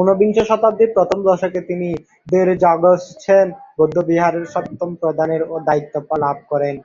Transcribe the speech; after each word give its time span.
ঊনবিংশ 0.00 0.36
শতাব্দীর 0.50 0.90
প্রথম 0.96 1.18
দশকে 1.28 1.60
তিনি 1.68 1.88
র্দ্জোগ্স-ছেন 2.48 3.46
বৌদ্ধবিহারের 3.76 4.44
সপ্তম 4.54 4.90
প্রধানের 5.02 5.42
দায়িত্ব 5.66 5.94
লাভ 6.24 6.36
করেন। 6.50 6.74